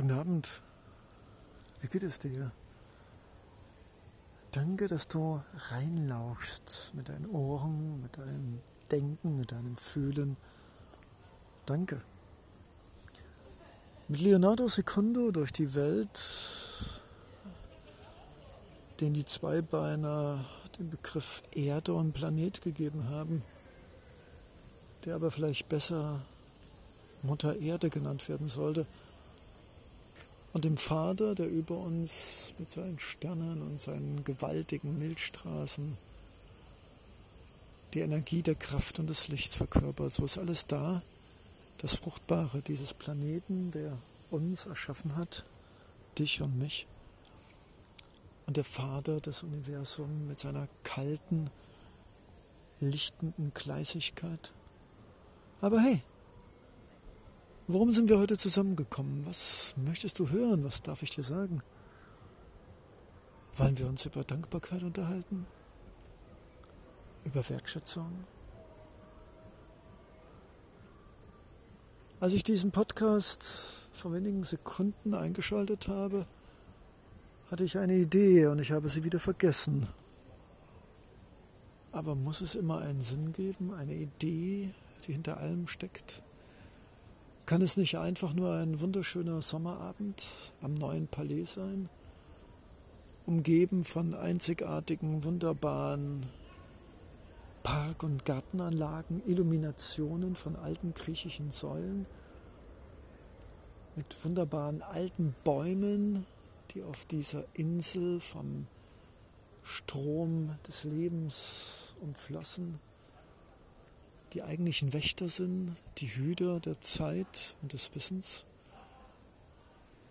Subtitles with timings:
[0.00, 0.62] Guten Abend.
[1.82, 2.52] Wie geht es dir?
[4.50, 8.60] Danke, dass du reinlauschst mit deinen Ohren, mit deinem
[8.90, 10.38] Denken, mit deinem Fühlen.
[11.66, 12.00] Danke.
[14.08, 16.18] Mit Leonardo Secundo durch die Welt,
[19.00, 20.46] den die Zweibeiner
[20.78, 23.42] den Begriff Erde und Planet gegeben haben,
[25.04, 26.22] der aber vielleicht besser
[27.22, 28.86] Mutter Erde genannt werden sollte
[30.52, 35.96] und dem Vater, der über uns mit seinen Sternen und seinen gewaltigen Milchstraßen
[37.94, 40.12] die Energie der Kraft und des Lichts verkörpert.
[40.12, 41.02] So ist alles da,
[41.78, 43.96] das Fruchtbare dieses Planeten, der
[44.30, 45.44] uns erschaffen hat,
[46.18, 46.86] dich und mich.
[48.46, 51.50] Und der Vater des Universums mit seiner kalten,
[52.80, 54.52] lichtenden Gleisigkeit.
[55.60, 56.02] Aber hey,
[57.72, 59.24] Warum sind wir heute zusammengekommen?
[59.26, 60.64] Was möchtest du hören?
[60.64, 61.62] Was darf ich dir sagen?
[63.54, 65.46] Wollen wir uns über Dankbarkeit unterhalten?
[67.24, 68.24] Über Wertschätzung?
[72.18, 76.26] Als ich diesen Podcast vor wenigen Sekunden eingeschaltet habe,
[77.52, 79.86] hatte ich eine Idee und ich habe sie wieder vergessen.
[81.92, 84.74] Aber muss es immer einen Sinn geben, eine Idee,
[85.06, 86.20] die hinter allem steckt?
[87.50, 91.88] Kann es nicht einfach nur ein wunderschöner Sommerabend am neuen Palais sein?
[93.26, 96.28] Umgeben von einzigartigen, wunderbaren
[97.64, 102.06] Park- und Gartenanlagen, Illuminationen von alten griechischen Säulen,
[103.96, 106.26] mit wunderbaren alten Bäumen,
[106.72, 108.68] die auf dieser Insel vom
[109.64, 112.78] Strom des Lebens umflossen
[114.32, 118.44] die eigentlichen Wächter sind, die Hüter der Zeit und des Wissens.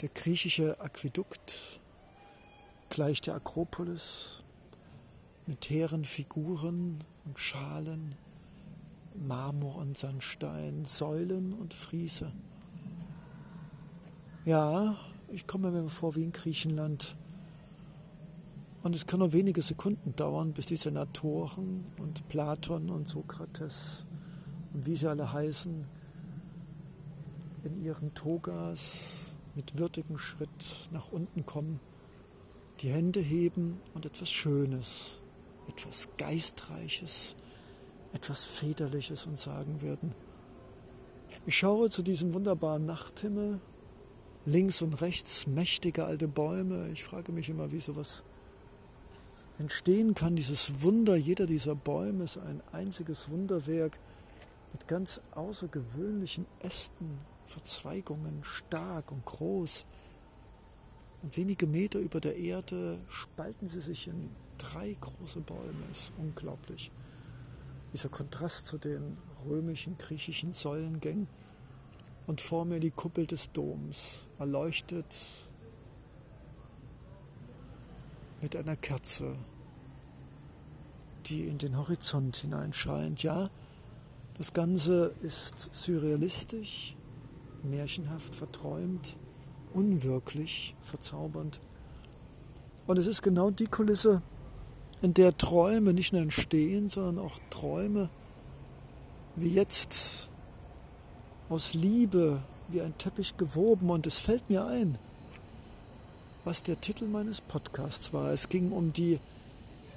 [0.00, 1.80] Der griechische Aquädukt
[2.90, 4.42] gleich der Akropolis
[5.46, 8.14] mit hehren Figuren und Schalen,
[9.14, 12.32] Marmor und Sandstein, Säulen und Friese.
[14.44, 14.98] Ja,
[15.28, 17.14] ich komme mir vor wie in Griechenland.
[18.82, 24.04] Und es kann nur wenige Sekunden dauern, bis die Senatoren und Platon und Sokrates
[24.74, 25.84] und wie sie alle heißen,
[27.64, 31.78] in ihren Togas mit würdigem Schritt nach unten kommen,
[32.80, 35.18] die Hände heben und etwas Schönes,
[35.68, 37.36] etwas Geistreiches,
[38.12, 40.12] etwas Väterliches uns sagen werden.
[41.46, 43.60] Ich schaue zu diesem wunderbaren Nachthimmel,
[44.44, 46.88] links und rechts mächtige alte Bäume.
[46.92, 48.24] Ich frage mich immer, wie sowas
[49.58, 50.36] entstehen kann.
[50.36, 53.98] Dieses Wunder, jeder dieser Bäume ist ein einziges Wunderwerk
[54.72, 59.84] mit ganz außergewöhnlichen Ästen, Verzweigungen, stark und groß.
[61.22, 65.84] Und wenige Meter über der Erde spalten sie sich in drei große Bäume.
[65.90, 66.90] Ist unglaublich.
[67.92, 71.28] Dieser Kontrast zu den römischen, griechischen Säulengängen.
[72.26, 75.48] Und vor mir die Kuppel des Doms, erleuchtet
[78.42, 79.36] mit einer Kerze,
[81.26, 83.22] die in den Horizont hineinscheint.
[83.22, 83.48] Ja,
[84.36, 86.96] das Ganze ist surrealistisch,
[87.62, 89.16] märchenhaft, verträumt,
[89.72, 91.60] unwirklich, verzaubernd.
[92.88, 94.22] Und es ist genau die Kulisse,
[95.02, 98.08] in der Träume nicht nur entstehen, sondern auch Träume
[99.34, 100.28] wie jetzt
[101.48, 103.90] aus Liebe wie ein Teppich gewoben.
[103.90, 104.98] Und es fällt mir ein,
[106.44, 108.32] was der Titel meines Podcasts war.
[108.32, 109.20] Es ging um die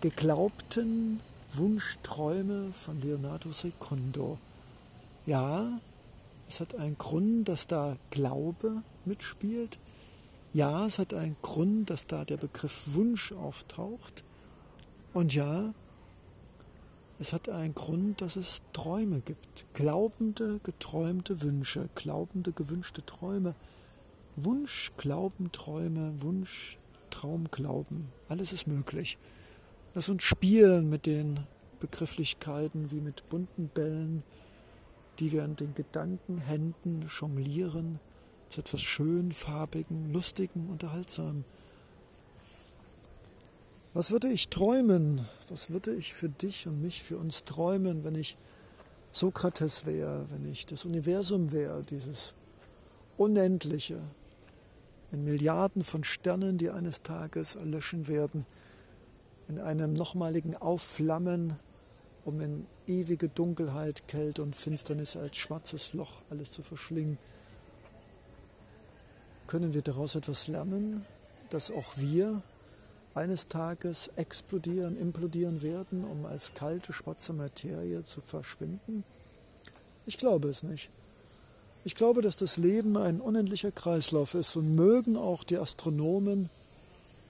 [0.00, 1.20] geglaubten
[1.52, 4.38] Wunschträume von Leonardo Secundo.
[5.26, 5.80] Ja,
[6.48, 9.78] es hat einen Grund, dass da Glaube mitspielt.
[10.52, 14.24] Ja, es hat einen Grund, dass da der Begriff Wunsch auftaucht.
[15.12, 15.74] Und ja,
[17.18, 19.66] es hat einen Grund, dass es Träume gibt.
[19.74, 23.54] Glaubende, geträumte Wünsche, glaubende, gewünschte Träume.
[24.36, 26.78] Wunsch, Glauben, Träume, Wunsch,
[27.10, 28.08] Traum, Glauben.
[28.28, 29.18] Alles ist möglich.
[29.94, 31.40] Lass uns spielen mit den
[31.80, 34.22] Begrifflichkeiten wie mit bunten Bällen,
[35.18, 37.98] die wir an den Gedankenhänden jonglieren,
[38.48, 41.44] zu etwas schön, farbigen, lustigen, unterhaltsamen.
[43.92, 45.26] Was würde ich träumen?
[45.48, 48.36] Was würde ich für dich und mich, für uns träumen, wenn ich
[49.12, 52.34] Sokrates wäre, wenn ich das Universum wäre, dieses
[53.16, 54.00] Unendliche,
[55.12, 58.46] in Milliarden von Sternen, die eines Tages erlöschen werden,
[59.48, 61.56] in einem nochmaligen Aufflammen,
[62.24, 67.18] um in ewige Dunkelheit, Kälte und Finsternis als schwarzes Loch alles zu verschlingen.
[69.46, 71.04] können wir daraus etwas lernen,
[71.48, 72.40] dass auch wir
[73.14, 79.02] eines Tages explodieren, implodieren werden, um als kalte, schwarze Materie zu verschwinden?
[80.06, 80.88] Ich glaube es nicht.
[81.82, 86.50] Ich glaube, dass das Leben ein unendlicher Kreislauf ist und mögen auch die Astronomen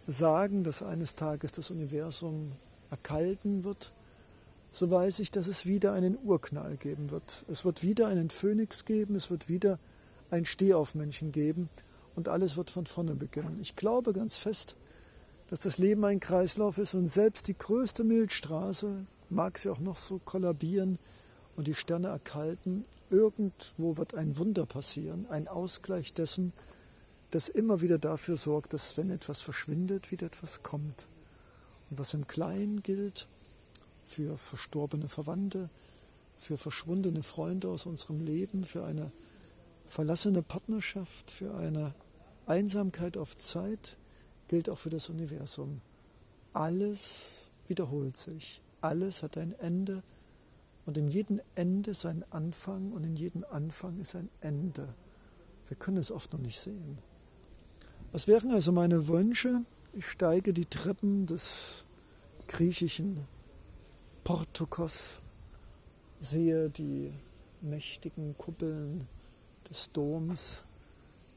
[0.08, 2.50] sagen, dass eines Tages das Universum
[2.90, 3.92] erkalten wird,
[4.72, 7.44] so weiß ich, dass es wieder einen Urknall geben wird.
[7.48, 9.78] Es wird wieder einen Phönix geben, es wird wieder
[10.30, 11.68] ein Stehaufmännchen geben
[12.16, 13.58] und alles wird von vorne beginnen.
[13.60, 14.74] Ich glaube ganz fest,
[15.50, 19.96] dass das Leben ein Kreislauf ist und selbst die größte Milchstraße mag sie auch noch
[19.96, 20.98] so kollabieren
[21.56, 26.52] und die Sterne erkalten, Irgendwo wird ein Wunder passieren, ein Ausgleich dessen,
[27.32, 31.06] das immer wieder dafür sorgt, dass wenn etwas verschwindet, wieder etwas kommt.
[31.90, 33.26] Und was im Kleinen gilt,
[34.06, 35.68] für verstorbene Verwandte,
[36.36, 39.12] für verschwundene Freunde aus unserem Leben, für eine
[39.86, 41.94] verlassene Partnerschaft, für eine
[42.46, 43.96] Einsamkeit auf Zeit,
[44.48, 45.80] gilt auch für das Universum.
[46.52, 50.02] Alles wiederholt sich, alles hat ein Ende,
[50.86, 54.88] und in jedem Ende ist ein Anfang und in jedem Anfang ist ein Ende.
[55.68, 56.98] Wir können es oft noch nicht sehen.
[58.12, 59.62] Was wären also meine Wünsche?
[59.92, 61.84] Ich steige die Treppen des
[62.48, 63.26] griechischen
[64.24, 65.20] Portokos,
[66.20, 67.12] sehe die
[67.60, 69.06] mächtigen Kuppeln
[69.68, 70.64] des Doms,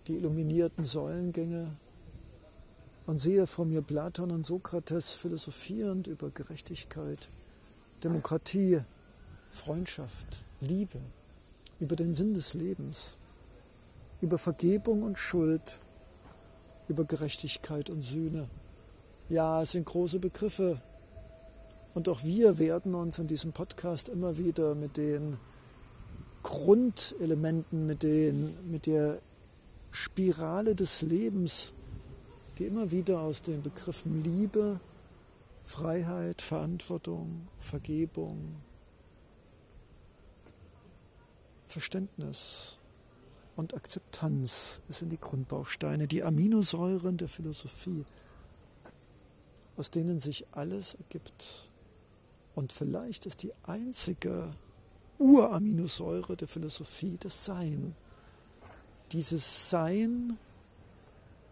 [0.07, 1.75] die illuminierten Säulengänge
[3.05, 7.29] und sehe vor mir Platon und Sokrates philosophierend über Gerechtigkeit,
[8.03, 8.81] Demokratie,
[9.53, 10.99] Freundschaft, Liebe,
[11.79, 13.17] über den Sinn des Lebens,
[14.19, 15.79] über Vergebung und Schuld,
[16.87, 18.49] über Gerechtigkeit und Sühne.
[19.29, 20.81] Ja, es sind große Begriffe.
[21.93, 25.37] Und auch wir werden uns in diesem Podcast immer wieder mit den
[26.41, 29.19] Grundelementen, mit, den, mit der
[29.91, 31.73] Spirale des Lebens,
[32.57, 34.79] die immer wieder aus den Begriffen Liebe,
[35.63, 38.55] Freiheit, Verantwortung, Vergebung,
[41.65, 42.79] Verständnis
[43.55, 48.05] und Akzeptanz sind die Grundbausteine, die Aminosäuren der Philosophie,
[49.77, 51.69] aus denen sich alles ergibt.
[52.55, 54.53] Und vielleicht ist die einzige
[55.19, 57.95] Uraminosäure der Philosophie das Sein.
[59.11, 60.37] Dieses Sein,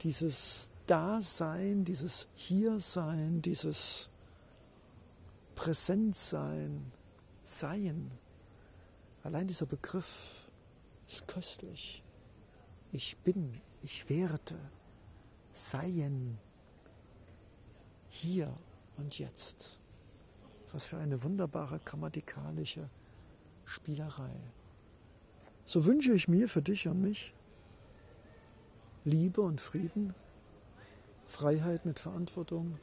[0.02, 4.10] dieses Dasein, dieses Hiersein, dieses
[5.56, 6.92] Präsentsein,
[7.46, 8.12] Sein.
[9.24, 10.50] Allein dieser Begriff
[11.08, 12.02] ist köstlich.
[12.92, 14.58] Ich bin, ich werde,
[15.54, 16.38] seien,
[18.10, 18.56] hier
[18.98, 19.80] und jetzt.
[20.72, 22.90] Was für eine wunderbare grammatikalische
[23.66, 24.36] Spielerei.
[25.66, 27.34] So wünsche ich mir für dich und mich
[29.04, 30.14] Liebe und Frieden,
[31.26, 32.78] Freiheit mit Verantwortung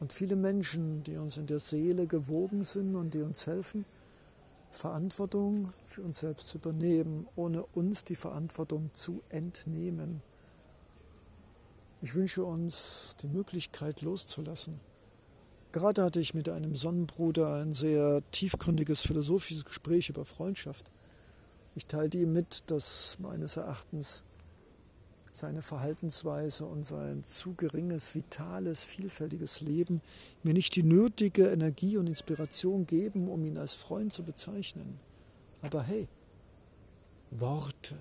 [0.00, 3.84] und viele Menschen, die uns in der Seele gewogen sind und die uns helfen,
[4.72, 10.22] Verantwortung für uns selbst zu übernehmen, ohne uns die Verantwortung zu entnehmen.
[12.00, 14.80] Ich wünsche uns die Möglichkeit loszulassen.
[15.70, 20.90] Gerade hatte ich mit einem Sonnenbruder ein sehr tiefgründiges philosophisches Gespräch über Freundschaft.
[21.74, 24.22] Ich teilte ihm mit, dass meines Erachtens
[25.32, 30.02] seine Verhaltensweise und sein zu geringes, vitales, vielfältiges Leben
[30.42, 35.00] mir nicht die nötige Energie und Inspiration geben, um ihn als Freund zu bezeichnen.
[35.62, 36.06] Aber hey,
[37.30, 37.96] Worte,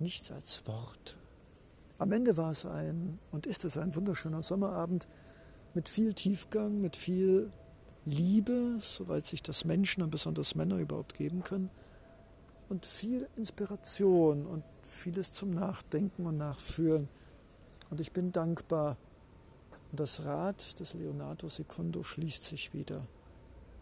[0.00, 1.14] nichts als Worte.
[1.98, 5.06] Am Ende war es ein und ist es ein wunderschöner Sommerabend
[5.74, 7.50] mit viel Tiefgang, mit viel
[8.04, 11.70] Liebe, soweit sich das Menschen und besonders Männer überhaupt geben können,
[12.68, 17.08] und viel Inspiration und vieles zum Nachdenken und Nachführen.
[17.90, 18.96] Und ich bin dankbar.
[19.90, 23.06] Und das Rad des Leonardo Secondo schließt sich wieder.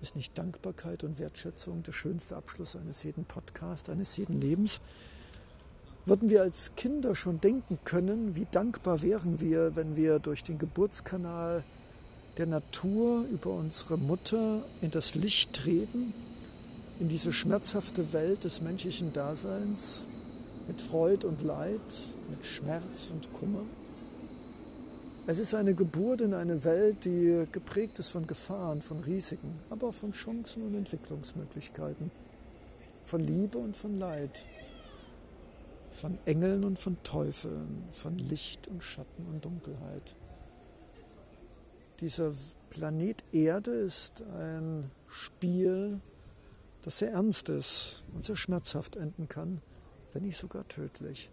[0.00, 4.80] Ist nicht Dankbarkeit und Wertschätzung der schönste Abschluss eines jeden Podcasts, eines jeden Lebens?
[6.04, 10.58] Würden wir als Kinder schon denken können, wie dankbar wären wir, wenn wir durch den
[10.58, 11.64] Geburtskanal
[12.36, 16.12] der Natur über unsere Mutter in das Licht treten,
[17.00, 20.06] in diese schmerzhafte Welt des menschlichen Daseins,
[20.66, 21.80] mit Freud und Leid,
[22.28, 23.64] mit Schmerz und Kummer.
[25.28, 29.88] Es ist eine Geburt in eine Welt, die geprägt ist von Gefahren, von Risiken, aber
[29.88, 32.10] auch von Chancen und Entwicklungsmöglichkeiten,
[33.04, 34.44] von Liebe und von Leid,
[35.90, 40.14] von Engeln und von Teufeln, von Licht und Schatten und Dunkelheit.
[42.00, 42.32] Dieser
[42.70, 46.00] Planet Erde ist ein Spiel,
[46.82, 49.60] das sehr ernst ist und sehr schmerzhaft enden kann
[50.16, 51.28] wenn nicht sogar tödlich.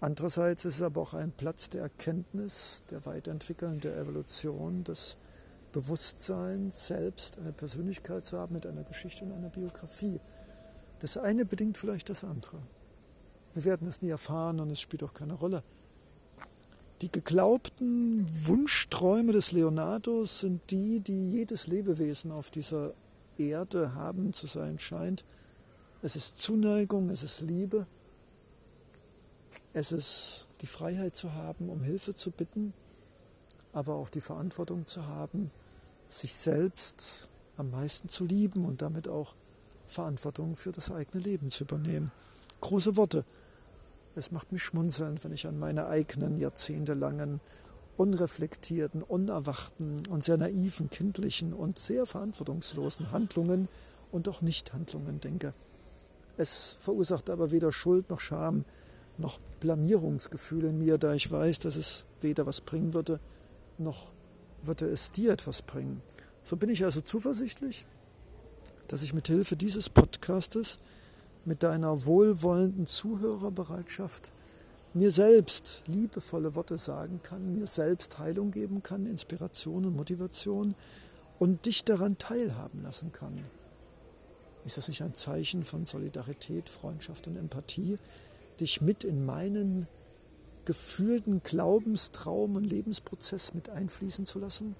[0.00, 5.18] Andererseits ist es aber auch ein Platz der Erkenntnis, der Weiterentwicklung, der Evolution, des
[5.70, 10.18] Bewusstseins, selbst eine Persönlichkeit zu haben mit einer Geschichte und einer Biografie.
[11.00, 12.56] Das eine bedingt vielleicht das andere.
[13.52, 15.62] Wir werden es nie erfahren und es spielt auch keine Rolle.
[17.02, 22.94] Die geglaubten Wunschträume des Leonardo sind die, die jedes Lebewesen auf dieser
[23.36, 25.22] Erde haben zu sein scheint.
[26.04, 27.86] Es ist Zuneigung, es ist Liebe,
[29.72, 32.74] es ist die Freiheit zu haben, um Hilfe zu bitten,
[33.72, 35.50] aber auch die Verantwortung zu haben,
[36.10, 39.34] sich selbst am meisten zu lieben und damit auch
[39.86, 42.12] Verantwortung für das eigene Leben zu übernehmen.
[42.60, 43.24] Große Worte.
[44.14, 47.40] Es macht mich schmunzeln, wenn ich an meine eigenen jahrzehntelangen,
[47.96, 53.68] unreflektierten, unerwachten und sehr naiven, kindlichen und sehr verantwortungslosen Handlungen
[54.12, 55.54] und auch Nichthandlungen denke.
[56.36, 58.64] Es verursacht aber weder Schuld noch Scham,
[59.18, 63.20] noch Blamierungsgefühl in mir, da ich weiß, dass es weder was bringen würde,
[63.78, 64.08] noch
[64.62, 66.02] würde es dir etwas bringen.
[66.42, 67.86] So bin ich also zuversichtlich,
[68.88, 70.78] dass ich mit Hilfe dieses Podcastes,
[71.44, 74.30] mit deiner wohlwollenden Zuhörerbereitschaft,
[74.94, 80.74] mir selbst liebevolle Worte sagen kann, mir selbst Heilung geben kann, Inspiration und Motivation
[81.38, 83.44] und dich daran teilhaben lassen kann.
[84.64, 87.98] Ist das nicht ein Zeichen von Solidarität, Freundschaft und Empathie,
[88.60, 89.86] dich mit in meinen
[90.64, 94.74] gefühlten Glaubenstraum und Lebensprozess mit einfließen zu lassen,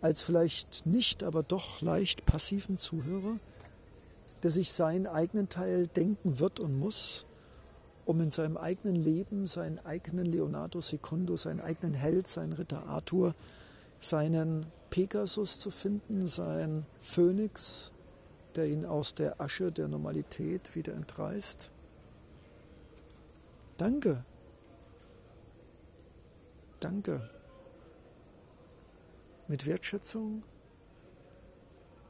[0.00, 3.38] als vielleicht nicht, aber doch leicht passiven Zuhörer,
[4.42, 7.24] der sich seinen eigenen Teil denken wird und muss,
[8.04, 13.36] um in seinem eigenen Leben seinen eigenen Leonardo Secundo, seinen eigenen Held, seinen Ritter Arthur,
[14.00, 17.91] seinen Pegasus zu finden, seinen Phönix,
[18.56, 21.70] der ihn aus der Asche der Normalität wieder entreißt
[23.82, 24.24] Danke.
[26.78, 27.28] Danke.
[29.48, 30.44] Mit Wertschätzung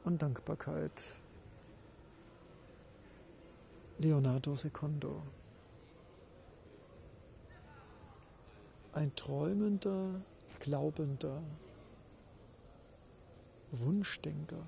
[0.03, 1.17] und Dankbarkeit.
[3.97, 5.23] Leonardo Secondo.
[8.91, 10.21] Ein träumender,
[10.59, 11.41] glaubender
[13.71, 14.63] Wunschdenker.